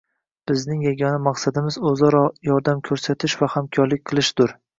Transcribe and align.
Bizning 0.51 0.79
yagona 0.85 1.19
maqsadimiz 1.27 1.77
o‘zaro 1.91 2.23
yordam 2.49 2.83
ko‘rsatish 2.89 3.37
va 3.45 3.53
hamkorlik 3.59 4.05
qilishdir 4.11 4.59